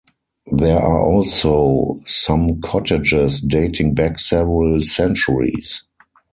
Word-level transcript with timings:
There 0.51 0.79
are 0.79 0.99
also 1.03 1.99
some 2.07 2.59
cottages 2.59 3.39
dating 3.39 3.93
back 3.93 4.17
several 4.17 4.81
centuries. 4.81 5.83